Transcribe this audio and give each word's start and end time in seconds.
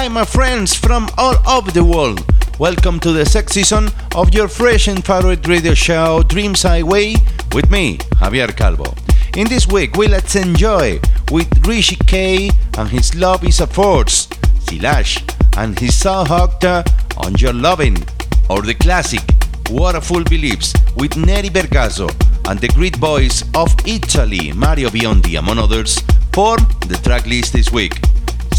Hi, 0.00 0.08
my 0.08 0.24
friends 0.24 0.74
from 0.74 1.10
all 1.18 1.36
over 1.46 1.70
the 1.70 1.84
world. 1.84 2.24
Welcome 2.58 3.00
to 3.00 3.12
the 3.12 3.26
sixth 3.26 3.52
season 3.52 3.90
of 4.16 4.32
your 4.32 4.48
fresh 4.48 4.88
and 4.88 5.04
favorite 5.04 5.46
radio 5.46 5.74
show, 5.74 6.22
Dreams 6.22 6.62
Highway, 6.62 7.16
with 7.52 7.70
me, 7.70 7.98
Javier 8.16 8.56
Calvo. 8.56 8.94
In 9.36 9.46
this 9.48 9.68
week, 9.68 9.96
we 9.96 10.08
let's 10.08 10.36
enjoy 10.36 11.00
with 11.30 11.66
Rishi 11.66 11.96
K 11.96 12.48
and 12.78 12.88
his 12.88 13.14
Love 13.14 13.44
is 13.44 13.60
a 13.60 13.66
Force, 13.66 14.26
Silash 14.64 15.20
and 15.58 15.78
his 15.78 15.94
Soul 15.98 16.24
Hocta 16.24 16.82
on 17.18 17.34
Your 17.34 17.52
Loving, 17.52 17.98
or 18.48 18.62
the 18.62 18.72
classic 18.72 19.20
Fool 19.66 20.24
Believes 20.24 20.72
with 20.96 21.18
Neri 21.18 21.50
Bergazzo 21.50 22.08
and 22.48 22.58
the 22.58 22.68
great 22.68 22.98
boys 22.98 23.44
of 23.54 23.68
Italy, 23.86 24.50
Mario 24.52 24.88
Biondi, 24.88 25.38
among 25.38 25.58
others, 25.58 25.98
form 26.32 26.60
the 26.88 26.98
track 27.04 27.26
list 27.26 27.52
this 27.52 27.70
week. 27.70 28.00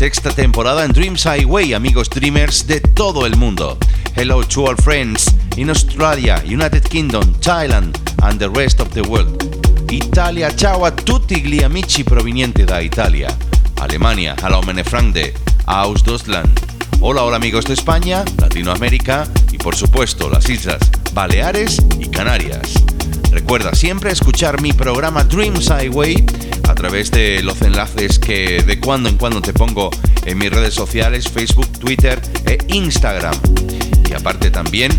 Sexta 0.01 0.31
temporada 0.31 0.83
en 0.83 0.93
Dreams 0.93 1.27
Highway, 1.27 1.75
amigos 1.75 2.09
dreamers 2.09 2.65
de 2.65 2.81
todo 2.81 3.27
el 3.27 3.35
mundo. 3.35 3.77
Hello 4.15 4.43
to 4.43 4.63
our 4.63 4.75
friends 4.81 5.31
in 5.57 5.69
Australia, 5.69 6.41
United 6.43 6.81
Kingdom, 6.89 7.35
Thailand 7.39 7.95
and 8.23 8.39
the 8.39 8.49
rest 8.49 8.79
of 8.79 8.89
the 8.95 9.03
world. 9.03 9.39
Italia, 9.91 10.55
ciao 10.55 10.85
a 10.85 10.91
tutti 10.91 11.43
gli 11.43 11.61
amici 11.61 12.03
provenienti 12.03 12.63
da 12.63 12.79
Italia. 12.79 13.37
Alemania, 13.75 14.33
hallo 14.41 14.63
meine 14.63 14.83
Freunde, 14.83 15.35
aus 15.65 16.01
Deutschland. 16.01 16.49
Hola, 17.01 17.21
hola 17.21 17.35
amigos 17.35 17.65
de 17.65 17.73
España, 17.73 18.23
Latinoamérica 18.39 19.27
y 19.51 19.57
por 19.57 19.75
supuesto 19.75 20.31
las 20.31 20.49
Islas 20.49 20.81
Baleares 21.13 21.77
y 21.99 22.09
Canarias. 22.09 22.73
Recuerda 23.29 23.75
siempre 23.75 24.11
escuchar 24.11 24.61
mi 24.61 24.73
programa 24.73 25.23
Dreams 25.23 25.69
Highway 25.69 26.25
a 26.71 26.75
través 26.75 27.11
de 27.11 27.43
los 27.43 27.61
enlaces 27.61 28.17
que 28.17 28.63
de 28.63 28.79
cuando 28.79 29.09
en 29.09 29.17
cuando 29.17 29.41
te 29.41 29.53
pongo 29.53 29.91
en 30.25 30.37
mis 30.37 30.49
redes 30.49 30.73
sociales, 30.73 31.27
Facebook, 31.29 31.67
Twitter 31.79 32.21
e 32.45 32.57
Instagram. 32.73 33.35
Y 34.09 34.13
aparte 34.13 34.49
también 34.51 34.91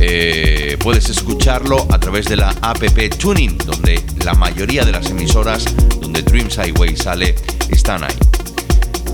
eh, 0.00 0.76
puedes 0.80 1.08
escucharlo 1.10 1.86
a 1.90 1.98
través 2.00 2.26
de 2.26 2.36
la 2.36 2.50
app 2.62 2.82
Tuning, 3.18 3.58
donde 3.58 4.02
la 4.24 4.34
mayoría 4.34 4.84
de 4.84 4.92
las 4.92 5.10
emisoras 5.10 5.64
donde 6.00 6.22
Dreams 6.22 6.56
Highway 6.58 6.96
sale 6.96 7.34
están 7.70 8.04
ahí. 8.04 8.16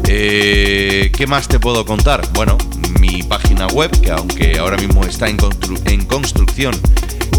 Eh, 0.06 1.10
¿Qué 1.16 1.26
más 1.26 1.48
te 1.48 1.58
puedo 1.58 1.84
contar? 1.84 2.26
Bueno, 2.34 2.58
mi 3.00 3.22
página 3.22 3.66
web, 3.68 3.90
que 4.00 4.10
aunque 4.10 4.58
ahora 4.58 4.76
mismo 4.76 5.04
está 5.04 5.28
en, 5.28 5.38
constru- 5.38 5.80
en 5.90 6.04
construcción, 6.04 6.74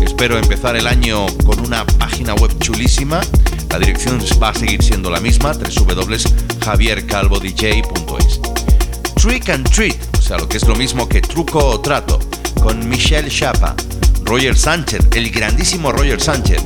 espero 0.02 0.38
empezar 0.38 0.76
el 0.76 0.88
año 0.88 1.26
con 1.46 1.60
una 1.60 1.86
página 1.86 2.34
web 2.36 2.58
chulísima. 2.60 3.22
La 3.70 3.80
dirección 3.80 4.20
va 4.42 4.50
a 4.50 4.54
seguir 4.54 4.84
siendo 4.84 5.10
la 5.10 5.20
misma, 5.20 5.54
www.javiercalvodj.es. 5.54 8.40
Trick 9.16 9.50
and 9.50 9.68
Treat, 9.70 9.98
o 10.18 10.22
sea, 10.22 10.38
lo 10.38 10.48
que 10.48 10.58
es 10.58 10.68
lo 10.68 10.76
mismo 10.76 11.10
que 11.10 11.22
truco 11.22 11.58
o 11.60 11.82
trato, 11.82 12.20
con 12.62 12.88
Michelle 12.88 13.30
Chapa, 13.30 13.76
Roger 14.24 14.56
Sánchez, 14.58 15.02
el 15.16 15.32
grandísimo 15.32 15.92
Roger 15.92 16.22
Sánchez, 16.22 16.62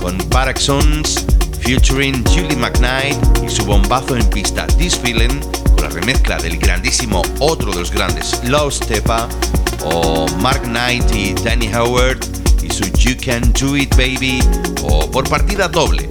con 0.00 0.16
Paraxons, 0.30 1.26
featuring 1.60 2.24
Julie 2.26 2.56
McKnight 2.56 3.18
y 3.44 3.48
su 3.48 3.64
bombazo 3.64 4.16
en 4.16 4.28
pista 4.30 4.68
This 4.78 4.96
Feeling, 4.98 5.40
con 5.74 5.82
la 5.82 5.88
remezcla 5.88 6.38
del 6.38 6.56
grandísimo 6.58 7.22
otro 7.40 7.72
de 7.72 7.80
los 7.80 7.90
grandes, 7.90 8.40
Lost 8.44 8.84
Stepa, 8.84 9.28
o 9.84 10.28
Mark 10.38 10.62
Knight 10.62 11.12
y 11.14 11.34
Danny 11.34 11.68
Howard 11.74 12.43
su 12.74 12.82
You 12.98 13.16
Can 13.24 13.52
Do 13.52 13.76
It 13.76 13.94
Baby, 13.94 14.40
o 14.82 15.08
por 15.08 15.28
partida 15.28 15.68
doble, 15.68 16.08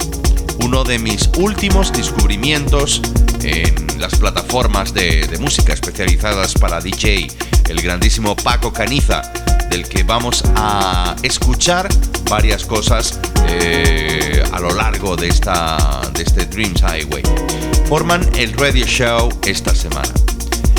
uno 0.60 0.82
de 0.82 0.98
mis 0.98 1.28
últimos 1.36 1.92
descubrimientos 1.92 3.02
en 3.42 4.00
las 4.00 4.14
plataformas 4.14 4.94
de, 4.94 5.28
música 5.40 5.74
especializadas 5.74 6.54
para 6.54 6.80
DJ, 6.80 7.28
el 7.68 7.82
grandísimo 7.82 8.34
Paco 8.34 8.72
Caniza, 8.72 9.20
del 9.68 9.86
que 9.86 10.04
vamos 10.04 10.42
a 10.56 11.14
escuchar 11.22 11.86
varias 12.30 12.64
cosas 12.64 13.20
eh, 13.46 14.42
a 14.50 14.58
lo 14.58 14.70
largo 14.70 15.16
de, 15.16 15.28
esta, 15.28 16.00
de 16.14 16.22
este 16.22 16.46
Dreams 16.46 16.80
Highway. 16.80 17.24
Forman 17.90 18.26
el 18.36 18.54
radio 18.54 18.86
show 18.86 19.28
esta 19.42 19.74
semana. 19.74 20.14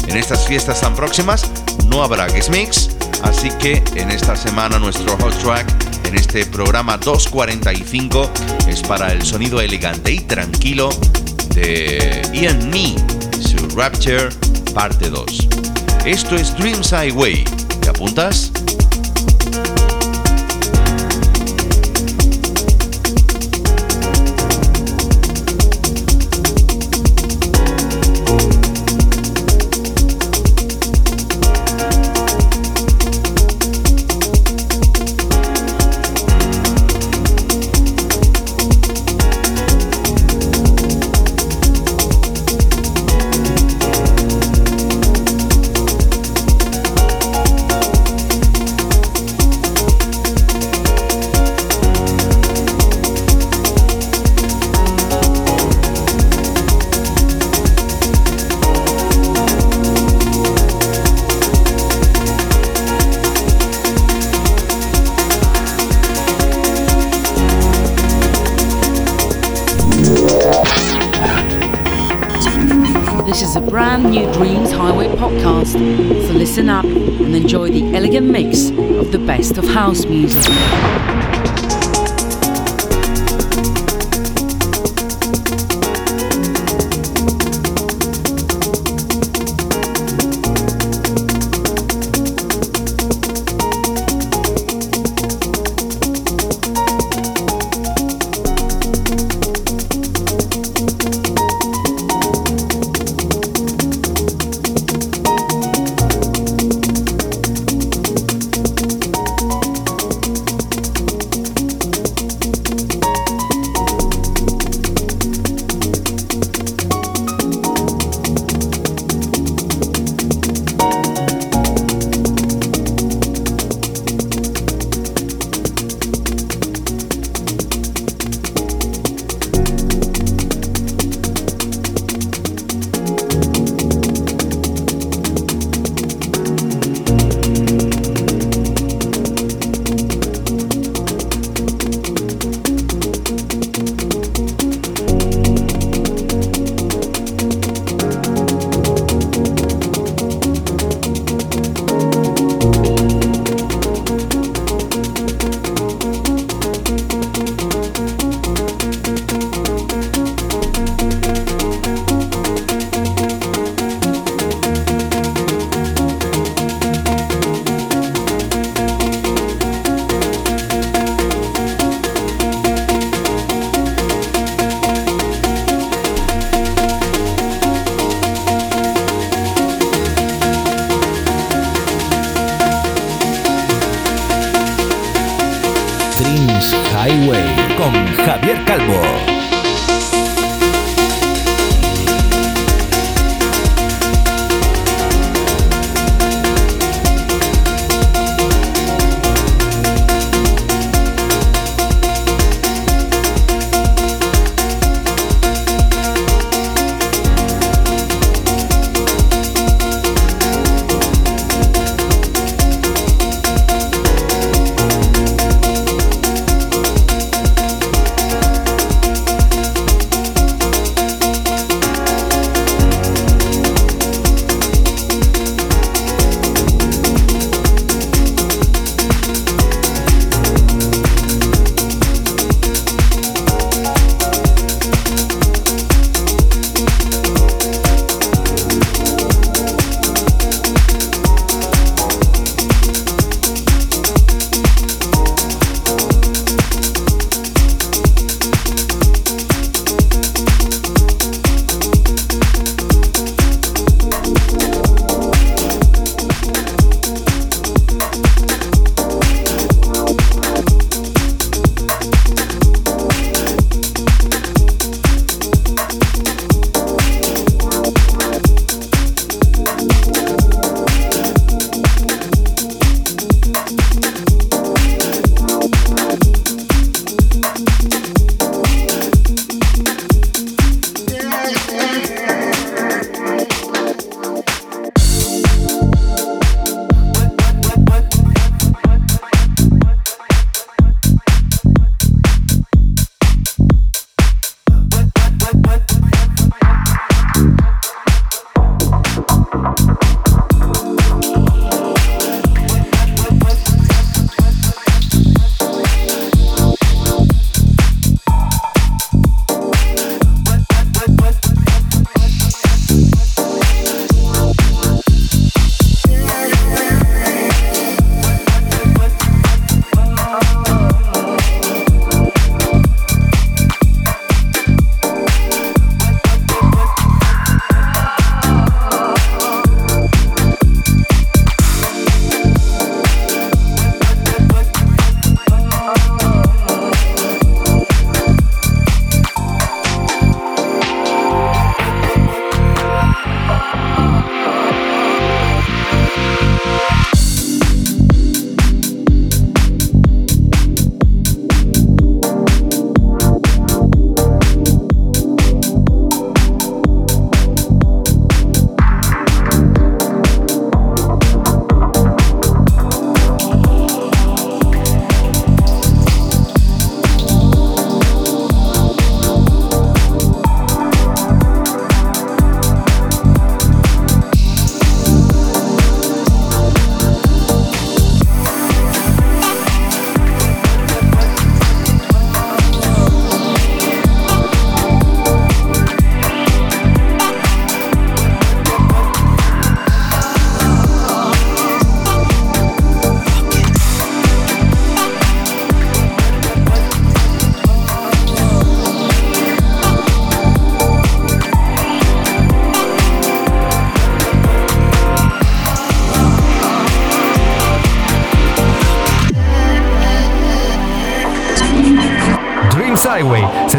En 0.08 0.18
estas 0.18 0.48
fiestas 0.48 0.82
tan 0.82 0.96
próximas 0.96 1.46
no 1.86 2.04
habrá 2.04 2.26
guest 2.26 2.50
mix, 2.50 2.90
así 3.24 3.50
que 3.60 3.84
en 3.96 4.12
esta 4.12 4.36
semana 4.36 4.80
nuestro 4.80 5.18
hot 5.18 5.38
track 5.42 5.68
en 6.06 6.16
este 6.16 6.46
programa 6.46 6.98
245 6.98 8.32
es 8.68 8.82
para 8.82 9.12
el 9.12 9.24
sonido 9.24 9.60
elegante 9.62 10.12
y 10.12 10.20
tranquilo 10.20 10.90
de 11.54 12.22
Ian 12.34 12.70
Me, 12.70 12.96
su 13.42 13.58
Rapture 13.76 14.30
parte 14.74 15.10
2. 15.10 15.48
Esto 16.06 16.36
es 16.36 16.56
Dreams 16.58 16.92
Highway. 16.92 17.44
¿Te 17.82 17.90
apuntas? 17.90 18.52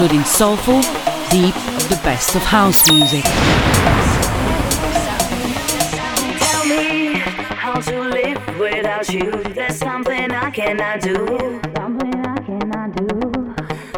Including 0.00 0.24
soulful, 0.24 0.80
deep, 1.28 1.54
the 1.90 2.00
best 2.02 2.34
of 2.34 2.40
house 2.40 2.90
music. 2.90 3.22
Tell 6.40 6.64
me 6.64 7.16
how 7.16 7.78
to 7.82 8.00
live 8.04 8.58
without 8.58 9.12
you. 9.12 9.30
There's 9.52 9.76
something 9.76 10.32
I 10.32 10.50
cannot 10.52 11.02
do. 11.02 11.60
Something 11.76 12.14
I 12.14 12.38
cannot 12.38 12.96
do. 12.96 13.54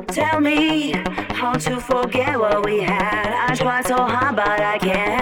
Tell 0.06 0.40
me 0.40 0.90
how 1.34 1.52
to 1.52 1.80
forget 1.80 2.36
what 2.36 2.64
we 2.64 2.80
had. 2.80 3.48
I 3.48 3.54
try 3.54 3.82
so 3.82 3.98
hard, 3.98 4.34
but 4.34 4.60
I 4.60 4.78
can't. 4.78 5.21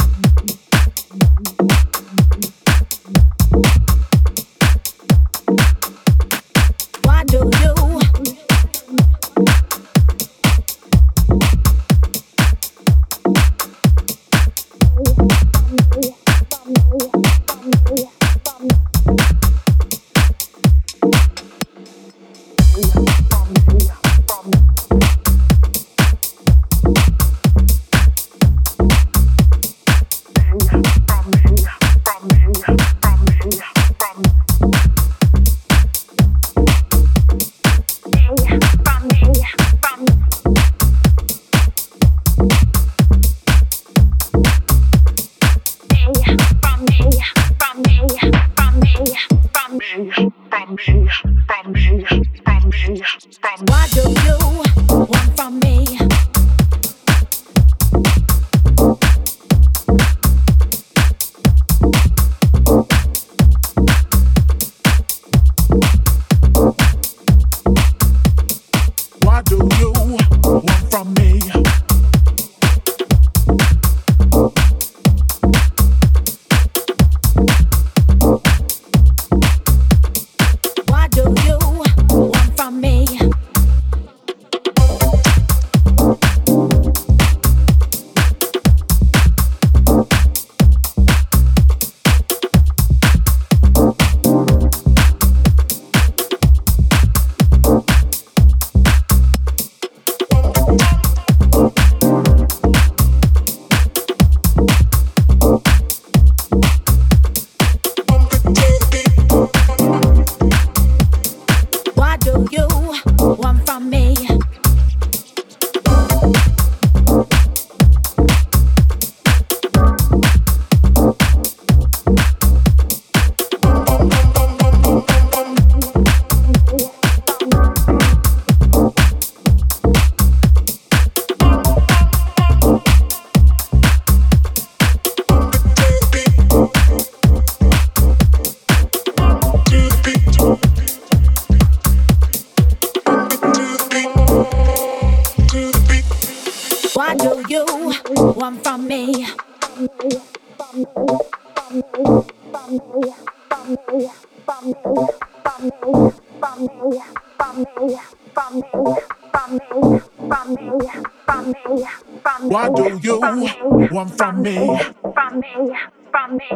me, 166.41 166.47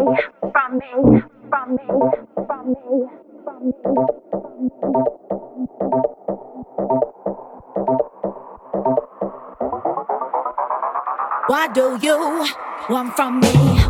from 0.52 0.78
me, 0.80 0.90
from 1.50 1.76
me, 1.76 1.86
from 2.48 2.64
me, 2.70 3.08
from 3.44 3.66
me, 3.66 3.74
do 11.74 11.98
you 12.02 12.46
want 12.90 13.16
from 13.16 13.40
me? 13.40 13.85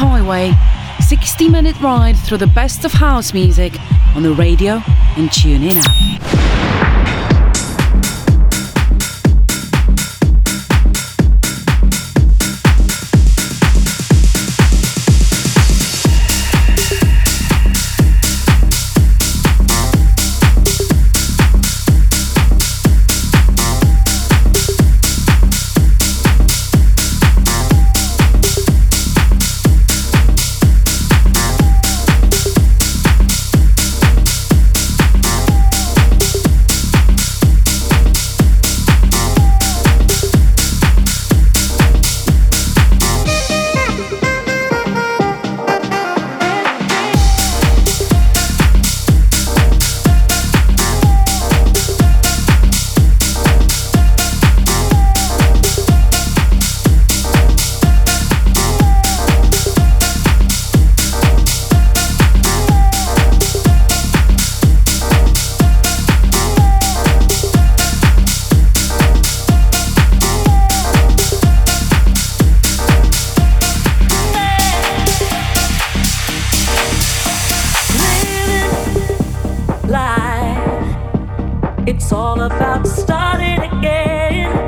Highway, 0.00 0.54
60 1.02 1.48
minute 1.48 1.74
ride 1.80 2.16
through 2.16 2.38
the 2.38 2.46
best 2.46 2.84
of 2.84 2.92
house 2.92 3.34
music 3.34 3.80
on 4.14 4.22
the 4.22 4.32
radio 4.32 4.74
and 5.16 5.28
TuneIn 5.28 5.74
app. 5.74 6.57
It's 81.88 82.12
all 82.12 82.42
about 82.42 82.86
starting 82.86 83.60
again. 83.60 84.67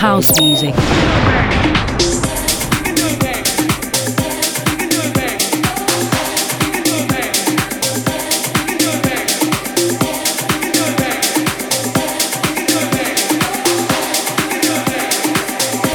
House 0.00 0.40
music. 0.40 0.74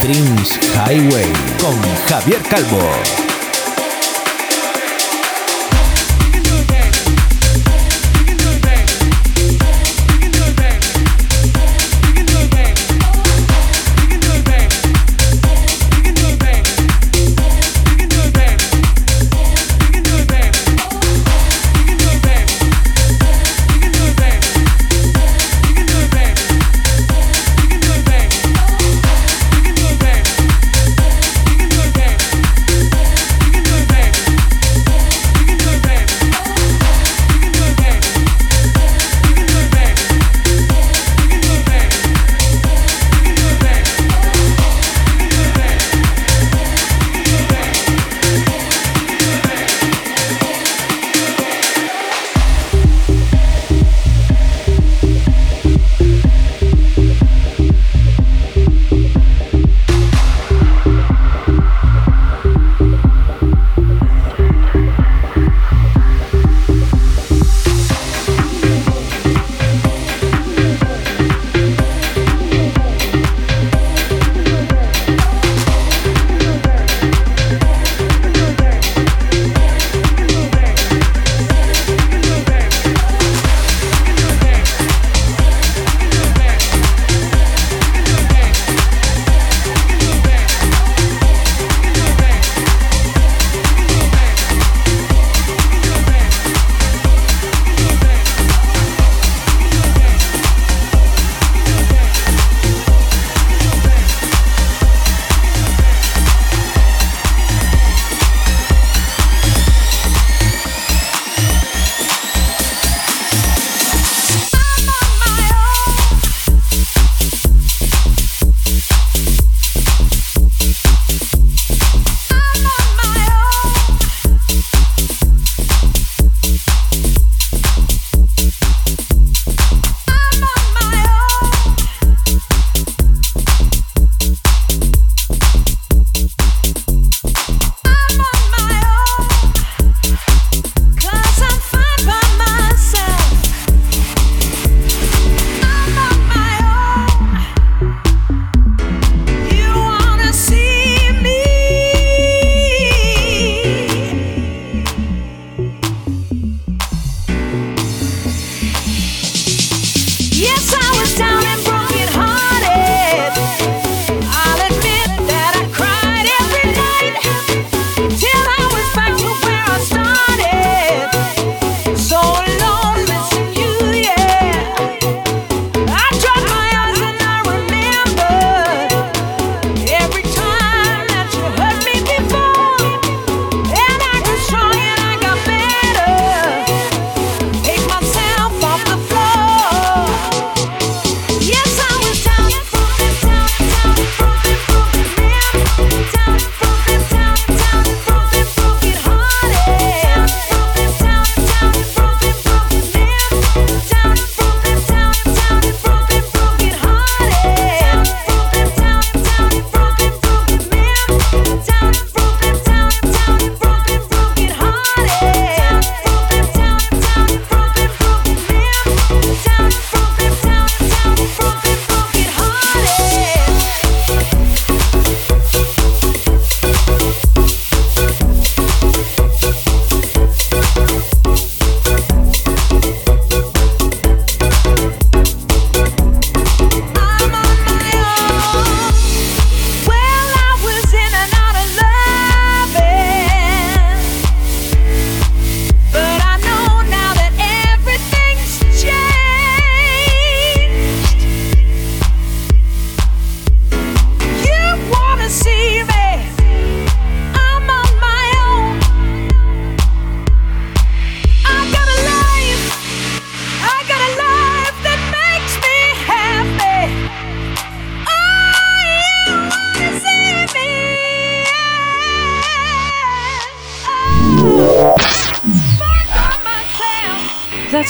Dreams 0.02 0.60
Highway 0.76 1.34
con 1.60 1.76
Javier 2.08 2.40
Calvo. 2.44 3.35